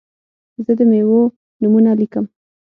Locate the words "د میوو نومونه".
0.77-1.91